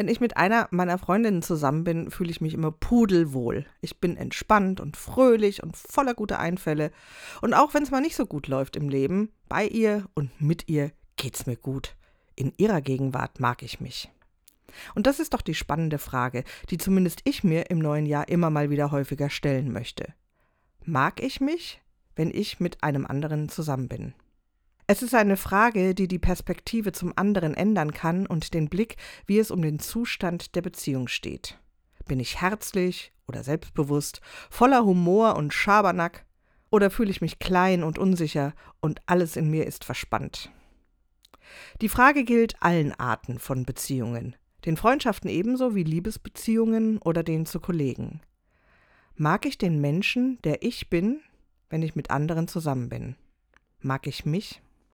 [0.00, 3.66] Wenn ich mit einer meiner Freundinnen zusammen bin, fühle ich mich immer pudelwohl.
[3.82, 6.90] Ich bin entspannt und fröhlich und voller guter Einfälle.
[7.42, 10.70] Und auch wenn es mal nicht so gut läuft im Leben, bei ihr und mit
[10.70, 11.96] ihr geht's mir gut.
[12.34, 14.10] In ihrer Gegenwart mag ich mich.
[14.94, 18.48] Und das ist doch die spannende Frage, die zumindest ich mir im neuen Jahr immer
[18.48, 20.14] mal wieder häufiger stellen möchte.
[20.82, 21.82] Mag ich mich,
[22.16, 24.14] wenn ich mit einem anderen zusammen bin?
[24.92, 29.38] Es ist eine Frage, die die Perspektive zum anderen ändern kann und den Blick, wie
[29.38, 31.60] es um den Zustand der Beziehung steht.
[32.06, 36.26] Bin ich herzlich oder selbstbewusst, voller Humor und Schabernack,
[36.72, 40.50] oder fühle ich mich klein und unsicher und alles in mir ist verspannt?
[41.80, 47.60] Die Frage gilt allen Arten von Beziehungen, den Freundschaften ebenso wie Liebesbeziehungen oder den zu
[47.60, 48.22] Kollegen.
[49.14, 51.20] Mag ich den Menschen, der ich bin,
[51.68, 53.14] wenn ich mit anderen zusammen bin?
[53.78, 54.60] Mag ich mich?